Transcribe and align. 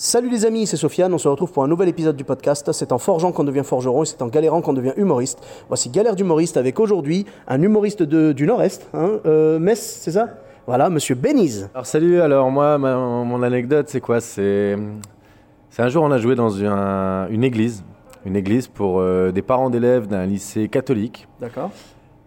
Salut 0.00 0.30
les 0.30 0.46
amis, 0.46 0.68
c'est 0.68 0.76
Sofiane, 0.76 1.12
on 1.12 1.18
se 1.18 1.26
retrouve 1.26 1.50
pour 1.50 1.64
un 1.64 1.66
nouvel 1.66 1.88
épisode 1.88 2.14
du 2.14 2.22
podcast. 2.22 2.70
C'est 2.70 2.92
en 2.92 2.98
forgeant 2.98 3.32
qu'on 3.32 3.42
devient 3.42 3.64
forgeron 3.64 4.04
et 4.04 4.06
c'est 4.06 4.22
en 4.22 4.28
galérant 4.28 4.60
qu'on 4.62 4.72
devient 4.72 4.92
humoriste. 4.96 5.40
Voici 5.66 5.90
Galère 5.90 6.14
d'humoriste 6.14 6.56
avec 6.56 6.78
aujourd'hui 6.78 7.26
un 7.48 7.60
humoriste 7.60 8.04
de- 8.04 8.30
du 8.30 8.46
Nord-Est, 8.46 8.88
hein, 8.94 9.18
euh, 9.26 9.58
Metz, 9.58 9.80
c'est 10.00 10.12
ça? 10.12 10.28
Voilà, 10.68 10.88
monsieur 10.88 11.16
Beniz. 11.16 11.68
Alors 11.74 11.84
salut, 11.84 12.20
alors 12.20 12.48
moi, 12.52 12.78
ma- 12.78 12.94
mon 12.96 13.42
anecdote, 13.42 13.86
c'est 13.88 14.00
quoi? 14.00 14.20
C'est 14.20 14.76
un 15.78 15.88
jour, 15.88 16.04
on 16.04 16.12
a 16.12 16.18
joué 16.18 16.36
dans 16.36 16.62
un- 16.64 17.26
une 17.30 17.42
église, 17.42 17.82
une 18.24 18.36
église 18.36 18.68
pour 18.68 19.00
euh, 19.00 19.32
des 19.32 19.42
parents 19.42 19.68
d'élèves 19.68 20.06
d'un 20.06 20.26
lycée 20.26 20.68
catholique. 20.68 21.26
D'accord. 21.40 21.70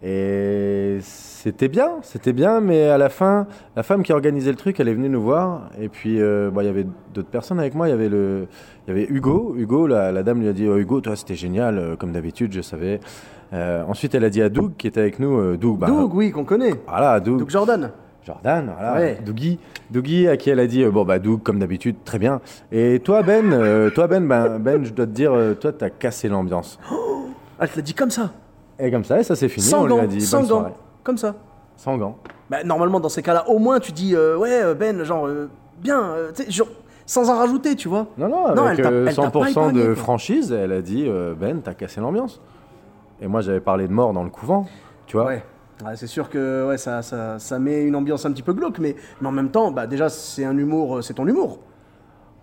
Et 0.04 0.98
c'était 1.02 1.68
bien, 1.68 1.92
c'était 2.02 2.34
bien, 2.34 2.60
mais 2.60 2.90
à 2.90 2.98
la 2.98 3.10
fin, 3.10 3.46
la 3.76 3.84
femme 3.84 4.02
qui 4.02 4.12
organisait 4.14 4.50
le 4.50 4.58
truc, 4.58 4.80
elle 4.80 4.88
est 4.88 4.94
venue 4.94 5.10
nous 5.10 5.22
voir. 5.22 5.70
Et 5.80 5.90
puis, 5.90 6.20
euh, 6.20 6.50
bon, 6.52 6.62
il 6.62 6.66
y 6.66 6.70
avait 6.70 6.88
d'autres 7.14 7.30
personnes 7.30 7.60
avec 7.60 7.76
moi. 7.76 7.88
Il 7.88 7.92
y 7.92 7.94
avait, 7.94 8.10
le, 8.10 8.48
il 8.88 8.90
y 8.90 8.92
avait 8.92 9.08
Hugo. 9.10 9.54
Hugo, 9.58 9.86
la, 9.86 10.12
la 10.12 10.24
dame 10.24 10.42
lui 10.42 10.48
a 10.48 10.54
dit 10.54 10.68
oh, 10.68 10.78
Hugo, 10.78 11.02
toi, 11.02 11.16
c'était 11.16 11.36
génial, 11.36 11.78
euh, 11.78 11.96
comme 11.96 12.12
d'habitude, 12.12 12.52
je 12.52 12.62
savais. 12.62 13.00
Euh, 13.54 13.84
ensuite, 13.88 14.16
elle 14.16 14.24
a 14.24 14.30
dit 14.30 14.42
à 14.42 14.50
Doug, 14.50 14.74
qui 14.78 14.88
était 14.88 15.02
avec 15.02 15.20
nous 15.20 15.56
Doug, 15.58 15.78
bah, 15.78 15.88
Doug, 15.88 16.14
oui, 16.16 16.32
qu'on 16.32 16.46
connaît. 16.46 16.74
Voilà, 16.88 17.20
Doug. 17.20 17.38
Doug 17.40 17.50
Jordan. 17.50 17.92
Jordan, 18.26 18.72
voilà, 18.78 18.94
Ouais. 19.00 19.18
Dougie, 19.26 19.58
Dougie 19.90 20.28
à 20.28 20.38
qui 20.38 20.50
elle 20.52 20.60
a 20.60 20.68
dit 20.68 20.84
euh, 20.84 20.92
bon 20.92 21.04
bah 21.06 21.18
Doug 21.20 21.42
comme 21.42 21.60
d'habitude 21.60 21.96
très 22.06 22.20
bien. 22.20 22.40
Et 22.72 23.00
toi 23.00 23.24
Ben, 23.24 23.52
euh, 23.52 23.90
toi 23.90 24.08
Ben, 24.08 24.26
ben, 24.28 24.60
Ben, 24.60 24.86
je 24.86 24.94
dois 24.94 25.08
te 25.08 25.12
dire, 25.12 25.34
euh, 25.34 25.56
toi 25.56 25.72
t'as 25.72 25.90
cassé 25.90 26.30
l'ambiance. 26.30 26.80
Ah, 27.60 27.66
je 27.66 27.76
l'ai 27.76 27.82
dit 27.82 27.94
comme 27.94 28.12
ça. 28.12 28.32
Et 28.80 28.90
comme 28.92 29.04
ça, 29.04 29.20
et 29.20 29.24
ça 29.24 29.36
c'est 29.36 29.50
fini. 29.50 29.66
Sans 29.66 29.84
on 29.84 29.86
lui 29.86 29.94
a 29.94 29.98
gants, 30.02 30.08
dit 30.08 30.22
sans 30.22 30.44
gants. 30.44 30.72
Comme 31.04 31.18
ça. 31.18 31.36
Sans 31.78 31.98
gants. 31.98 32.18
Bah, 32.50 32.64
normalement, 32.64 33.00
dans 33.00 33.10
ces 33.10 33.22
cas-là, 33.24 33.50
au 33.50 33.60
moins, 33.60 33.80
tu 33.80 33.92
dis, 33.92 34.16
euh, 34.16 34.38
ouais, 34.38 34.62
euh, 34.62 34.74
Ben, 34.74 35.04
genre, 35.04 35.28
euh, 35.28 35.50
bien, 35.80 36.02
euh, 36.02 36.32
genre, 36.50 36.68
sans 37.06 37.30
en 37.30 37.38
rajouter, 37.38 37.76
tu 37.76 37.88
vois. 37.88 38.08
Non 38.18 38.28
non, 38.28 38.54
Non, 38.56 38.64
avec 38.66 38.86
euh, 38.86 39.06
elle 39.08 39.16
t'a 39.16 39.30
pas 39.32 39.40
100% 39.46 39.52
épargné, 39.52 39.84
de 39.84 39.96
franchise, 39.96 40.52
elle 40.52 40.72
a 40.72 40.82
dit 40.82 41.10
Ben, 41.40 41.62
t'as 41.64 41.74
cassé 41.74 42.02
l'ambiance. 42.02 42.42
Et 43.24 43.28
moi 43.28 43.42
j'avais 43.42 43.60
parlé 43.60 43.88
de 43.88 43.94
mort 43.94 44.14
dans 44.14 44.24
le 44.24 44.30
couvent, 44.32 44.66
tu 45.06 45.16
vois. 45.18 45.28
Ouais. 45.28 45.44
Ouais, 45.86 45.96
c'est 45.96 46.08
sûr 46.08 46.30
que 46.30 46.68
ouais, 46.68 46.78
ça, 46.78 47.02
ça, 47.02 47.40
ça 47.40 47.58
met 47.60 47.84
une 47.84 47.96
ambiance 47.96 48.26
un 48.26 48.32
petit 48.32 48.44
peu 48.44 48.54
glauque, 48.54 48.78
mais, 48.80 48.96
mais 49.20 49.28
en 49.28 49.32
même 49.32 49.50
temps, 49.50 49.72
bah, 49.72 49.88
déjà, 49.88 50.10
c'est 50.10 50.46
un 50.46 50.56
humour, 50.58 51.04
c'est 51.04 51.16
ton 51.16 51.26
humour. 51.26 51.60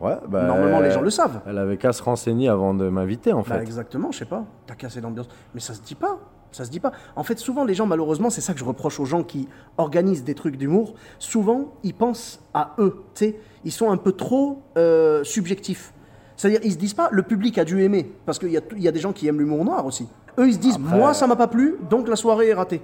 Ouais, 0.01 0.17
bah, 0.29 0.45
Normalement, 0.45 0.81
les 0.81 0.91
gens 0.93 1.01
le 1.01 1.11
savent. 1.11 1.41
Elle 1.47 1.59
avait 1.59 1.77
qu'à 1.77 1.93
se 1.93 2.03
renseigner 2.03 2.49
avant 2.49 2.73
de 2.73 2.89
m'inviter 2.89 3.33
en 3.33 3.41
Bah, 3.43 3.57
fait. 3.57 3.63
exactement, 3.63 4.13
je 4.13 4.19
sais 4.19 4.25
pas. 4.25 4.45
T'as 4.67 4.75
cassé 4.75 5.01
l'ambiance. 5.01 5.29
Mais 5.55 5.61
ça 5.61 5.75
se 5.75 5.81
dit 5.83 5.97
pas. 5.97 6.19
Ça 6.53 6.65
se 6.65 6.71
dit 6.71 6.81
pas. 6.81 6.93
En 7.17 7.25
fait, 7.25 7.39
souvent, 7.39 7.65
les 7.65 7.75
gens, 7.75 7.85
malheureusement, 7.85 8.31
c'est 8.31 8.41
ça 8.41 8.53
que 8.55 8.59
je 8.61 8.65
reproche 8.65 9.01
aux 9.01 9.05
gens 9.05 9.23
qui 9.25 9.49
organisent 9.77 10.25
des 10.25 10.35
trucs 10.35 10.57
d'humour. 10.57 10.95
Souvent, 11.19 11.75
ils 11.83 11.95
pensent 11.95 12.41
à 12.55 12.75
eux. 12.79 13.03
Tu 13.15 13.25
sais, 13.27 13.41
ils 13.65 13.73
sont 13.73 13.91
un 13.91 13.97
peu 13.97 14.13
trop 14.13 14.63
euh, 14.79 15.25
subjectifs. 15.25 15.93
C'est-à-dire, 16.37 16.61
ils 16.63 16.73
se 16.73 16.79
disent 16.79 16.95
pas, 16.95 17.09
le 17.11 17.23
public 17.25 17.59
a 17.59 17.65
dû 17.65 17.83
aimer. 17.83 18.11
Parce 18.25 18.39
qu'il 18.39 18.51
y, 18.51 18.57
a- 18.57 18.61
y 18.77 18.89
a 18.89 18.93
des 18.93 19.01
gens 19.01 19.13
qui 19.13 19.27
aiment 19.27 19.41
l'humour 19.41 19.65
noir 19.65 19.85
aussi. 19.85 20.09
Eux, 20.39 20.47
ils 20.47 20.55
se 20.55 20.59
disent, 20.59 20.77
Après- 20.77 20.97
moi, 20.97 21.13
ça 21.13 21.27
m'a 21.27 21.35
pas 21.37 21.49
plu, 21.49 21.77
donc 21.91 22.09
la 22.09 22.15
soirée 22.17 22.49
est 22.51 22.55
ratée. 22.55 22.81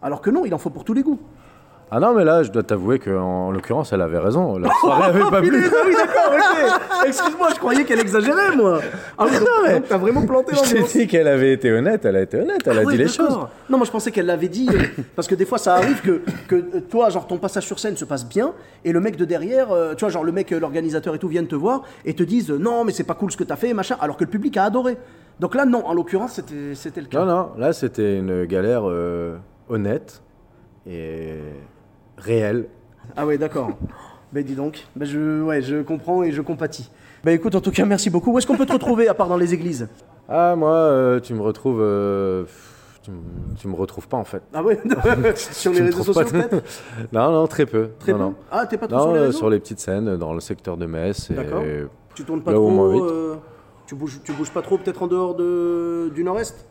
Alors 0.00 0.20
que 0.20 0.30
non, 0.30 0.44
il 0.46 0.54
en 0.54 0.58
faut 0.58 0.70
pour 0.70 0.84
tous 0.84 0.94
les 0.94 1.02
goûts. 1.02 1.18
Ah 1.88 2.00
non 2.00 2.14
mais 2.14 2.24
là 2.24 2.42
je 2.42 2.50
dois 2.50 2.64
t'avouer 2.64 2.98
qu'en 2.98 3.52
l'occurrence 3.52 3.92
elle 3.92 4.02
avait 4.02 4.18
raison. 4.18 4.58
La 4.58 4.70
soirée 4.80 5.08
avait 5.10 5.30
pas 5.30 5.40
plu. 5.40 5.64
Ah 5.72 5.82
oui, 5.86 5.94
d'accord, 5.94 6.32
ok. 6.34 7.06
Excuse-moi, 7.06 7.48
je 7.54 7.58
croyais 7.60 7.84
qu'elle 7.84 8.00
exagérait, 8.00 8.56
moi. 8.56 8.80
Ah 9.16 9.24
donc, 9.26 9.48
mais- 9.64 9.80
t'as 9.82 9.96
vraiment 9.96 10.26
planté 10.26 10.56
Je 10.56 10.60
t'ai 10.62 10.74
l'ambiance. 10.74 10.92
dit 10.92 11.06
qu'elle 11.06 11.28
avait 11.28 11.52
été 11.52 11.70
honnête, 11.70 12.04
elle 12.04 12.16
a 12.16 12.22
été 12.22 12.40
honnête, 12.40 12.60
elle 12.66 12.78
a 12.78 12.82
Ah 12.84 12.90
dit 12.90 12.96
les 12.96 13.06
choses. 13.06 13.38
Non, 13.70 13.78
moi 13.78 13.86
je 13.86 13.92
pensais 13.92 14.10
qu'elle 14.10 14.26
l'avait 14.26 14.48
dit, 14.48 14.68
euh, 14.72 15.02
parce 15.14 15.28
que 15.28 15.36
des 15.36 15.44
fois 15.46 15.58
ça 15.58 15.74
arrive 15.76 16.00
que, 16.00 16.22
que 16.48 16.56
euh, 16.56 16.80
toi, 16.90 17.08
genre 17.10 17.28
ton 17.28 17.38
passage 17.38 17.64
sur 17.66 17.78
scène 17.78 17.96
se 17.96 18.04
passe 18.04 18.26
bien, 18.28 18.52
et 18.84 18.90
le 18.90 18.98
mec 19.00 19.14
de 19.16 19.24
derrière, 19.24 19.70
euh, 19.70 19.94
tu 19.94 20.00
vois, 20.04 20.08
genre 20.10 20.24
le 20.24 20.32
mec, 20.32 20.50
euh, 20.52 20.58
l'organisateur 20.58 21.14
et 21.14 21.20
tout, 21.20 21.28
viennent 21.28 21.46
te 21.46 21.54
voir 21.54 21.82
et 22.04 22.14
te 22.14 22.24
disent 22.24 22.50
non, 22.50 22.82
mais 22.84 22.90
c'est 22.90 23.04
pas 23.04 23.14
cool 23.14 23.30
ce 23.30 23.36
que 23.36 23.44
t'as 23.44 23.56
fait, 23.56 23.72
machin, 23.74 23.96
alors 24.00 24.16
que 24.16 24.24
le 24.24 24.30
public 24.30 24.56
a 24.56 24.64
adoré. 24.64 24.96
Donc 25.38 25.54
là, 25.54 25.64
non, 25.66 25.86
en 25.86 25.94
l'occurrence, 25.94 26.32
c'était 26.32 26.74
c'était 26.74 27.00
le 27.00 27.06
cas. 27.06 27.20
Non, 27.20 27.26
non, 27.26 27.48
là 27.56 27.72
c'était 27.72 28.18
une 28.18 28.44
galère 28.46 28.82
honnête 29.68 30.20
et 30.88 31.34
réelle. 32.18 32.66
Ah 33.16 33.26
ouais, 33.26 33.38
d'accord. 33.38 33.70
ben 34.32 34.44
dis 34.44 34.54
donc, 34.54 34.86
ben 34.96 35.04
je, 35.06 35.42
ouais, 35.42 35.62
je 35.62 35.82
comprends 35.82 36.22
et 36.22 36.32
je 36.32 36.42
compatis. 36.42 36.90
Ben 37.24 37.32
écoute, 37.32 37.54
en 37.54 37.60
tout 37.60 37.70
cas, 37.70 37.84
merci 37.84 38.10
beaucoup. 38.10 38.32
Où 38.32 38.38
est-ce 38.38 38.46
qu'on 38.46 38.56
peut 38.56 38.66
te 38.66 38.72
retrouver 38.72 39.08
à 39.08 39.14
part 39.14 39.28
dans 39.28 39.36
les 39.36 39.54
églises? 39.54 39.88
Ah, 40.28 40.54
moi, 40.56 40.72
euh, 40.72 41.20
tu 41.20 41.34
me 41.34 41.40
retrouves. 41.42 41.80
euh, 41.80 42.44
tu, 43.02 43.10
me- 43.12 43.56
tu 43.56 43.68
me 43.68 43.74
retrouves 43.76 44.08
pas 44.08 44.16
en 44.16 44.24
fait. 44.24 44.42
Ah 44.52 44.62
ouais 44.62 44.78
Sur 45.36 45.70
les 45.72 45.76
Tu 45.78 45.82
me 45.82 45.86
réseaux 45.86 46.02
sociaux 46.02 46.24
pas- 46.24 46.30
peut-être? 46.48 46.64
Non, 47.12 47.30
non, 47.30 47.46
très 47.46 47.64
peu. 47.66 47.90
Très 48.00 48.12
non, 48.12 48.18
peu 48.18 48.24
non. 48.24 48.34
Ah, 48.50 48.66
t'es 48.66 48.76
pas 48.76 48.88
trop 48.88 48.96
Non, 48.96 49.02
sur 49.04 49.12
les 49.12 49.18
euh, 49.20 49.26
réseaux? 49.26 49.38
sur 49.38 49.50
les 49.50 49.60
petites 49.60 49.78
scènes 49.80 50.16
dans 50.16 50.34
le 50.34 50.40
secteur 50.40 50.76
de 50.76 50.86
Metz. 50.86 51.30
et- 51.30 51.34
D'accord. 51.34 51.62
Tu 52.14 52.24
tournes 52.24 52.42
pas 52.42 52.50
Là 52.50 52.56
trop. 52.56 53.04
euh, 53.04 53.36
tu, 53.86 53.94
bouges, 53.94 54.20
tu 54.24 54.32
bouges 54.32 54.50
pas 54.50 54.62
trop 54.62 54.78
peut-être 54.78 55.02
en 55.02 55.06
dehors 55.06 55.34
de, 55.36 56.10
du 56.14 56.24
nord-est? 56.24 56.66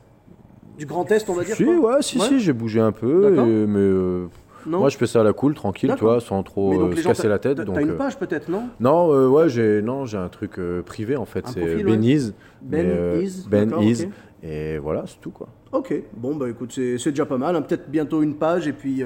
Du 0.77 0.85
Grand 0.85 1.09
Est, 1.11 1.29
on 1.29 1.33
va 1.33 1.43
dire 1.45 1.55
Si, 1.55 1.63
quoi 1.63 1.75
ouais, 1.95 2.01
si, 2.01 2.19
si, 2.19 2.39
j'ai 2.41 2.51
bougé 2.51 2.81
un 2.81 2.91
peu, 2.91 3.27
et- 3.33 3.65
mais 3.67 3.79
euh, 3.79 4.25
Non 4.65 4.79
moi 4.79 4.89
je 4.89 4.97
fais 4.97 5.07
ça 5.07 5.21
à 5.21 5.23
la 5.23 5.33
cool, 5.33 5.53
tranquille, 5.53 5.93
tu 5.97 6.03
vois, 6.03 6.19
sans 6.21 6.41
trop 6.43 6.77
donc, 6.77 6.93
euh, 6.93 6.95
se 6.95 7.07
casser 7.07 7.27
la 7.27 7.39
tête. 7.39 7.57
t'as- 7.65 7.81
une 7.81 7.91
euh, 7.91 7.97
page 7.97 8.17
peut-être, 8.17 8.49
non? 8.49 8.63
Non, 8.79 9.11
euh, 9.13 9.27
ouais, 9.27 9.47
j'ai 9.49 9.81
non, 9.81 10.05
j'ai 10.05 10.17
un 10.17 10.27
truc 10.29 10.59
privé 10.85 11.15
en 11.15 11.25
fait, 11.25 11.45
c'est. 11.47 11.83
Beniz. 11.83 12.33
Ben 12.61 13.21
Is, 13.21 13.47
Ben 13.49 13.71
Is. 13.81 14.03
ok. 14.05 14.09
Et 14.43 14.77
voilà, 14.77 15.03
c'est 15.07 15.19
tout 15.21 15.31
quoi. 15.31 15.47
Ok, 15.71 15.93
bon 16.15 16.35
bah 16.35 16.49
écoute, 16.49 16.71
c'est 16.73 16.97
c'est 16.97 17.09
déjà 17.11 17.25
pas 17.25 17.37
mal. 17.37 17.55
hein. 17.55 17.61
Peut-être 17.61 17.89
bientôt 17.89 18.21
une 18.23 18.35
page 18.35 18.67
et 18.67 18.73
puis 18.73 19.03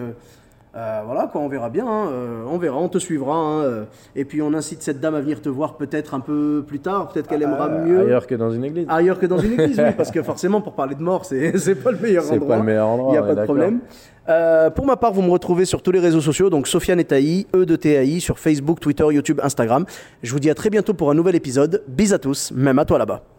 euh, 0.75 1.02
voilà 1.06 1.28
quoi, 1.31 1.41
on 1.41 1.47
verra 1.47 1.69
bien. 1.69 1.88
hein. 1.88 2.07
Euh, 2.12 2.44
on 2.47 2.57
verra, 2.57 2.78
on 2.78 2.90
te 2.90 2.97
suivra. 3.00 3.35
hein. 3.35 3.62
Euh, 3.63 3.84
Et 4.16 4.24
puis 4.25 4.41
on 4.41 4.53
incite 4.53 4.81
cette 4.84 5.00
dame 5.00 5.16
à 5.16 5.22
venir 5.22 5.41
te 5.41 5.50
voir 5.50 5.78
peut-être 5.78 6.13
un 6.13 6.19
peu 6.19 6.63
plus 6.68 6.80
tard. 6.80 7.07
Peut-être 7.09 7.28
qu'elle 7.28 7.41
aimera 7.41 7.68
mieux. 7.69 8.02
Ailleurs 8.02 8.28
que 8.28 8.35
dans 8.35 8.52
une 8.52 8.63
église. 8.66 8.85
Ailleurs 8.90 9.19
que 9.19 9.25
dans 9.25 9.40
une 9.40 9.53
église, 9.53 9.79
oui, 9.79 9.91
parce 9.97 10.12
que 10.12 10.22
forcément, 10.22 10.62
pour 10.62 10.74
parler 10.74 10.96
de 10.96 11.02
mort, 11.02 11.25
c'est 11.25 11.58
c'est 11.58 11.75
pas 11.75 11.91
le 11.91 11.97
meilleur 11.97 12.24
C'est 12.24 12.34
endroit. 12.35 12.47
pas 12.50 12.58
le 12.58 12.63
meilleur 12.63 12.88
endroit, 12.88 13.09
Il 13.09 13.12
n'y 13.13 13.18
a 13.18 13.24
pas 13.24 13.35
de 13.35 13.44
problème. 13.46 13.79
Pour 14.75 14.85
ma 14.85 14.96
part, 14.96 15.12
vous 15.12 15.24
me 15.24 15.31
retrouvez 15.31 15.66
sur 15.66 15.81
tous 15.81 15.91
les 15.91 16.00
réseaux 16.00 16.22
sociaux, 16.22 16.52
donc 16.52 16.68
Sofiane 16.68 17.00
et 17.00 17.03
Taï, 17.06 17.47
E 17.56 17.66
de 17.66 17.75
TAI, 17.75 18.19
sur 18.19 18.38
Facebook, 18.38 18.79
Twitter, 18.79 19.06
YouTube, 19.12 19.40
Instagram. 19.44 19.85
Je 20.22 20.31
vous 20.31 20.40
dis 20.40 20.52
à 20.52 20.53
très 20.56 20.69
bientôt 20.69 20.94
pour 20.94 21.09
un 21.09 21.16
nouvel 21.16 21.35
épisode. 21.35 21.81
Bis 21.88 22.13
à 22.13 22.19
tous, 22.19 22.52
même 22.52 22.78
à 22.78 22.85
toi 22.85 23.00
là-bas. 23.00 23.38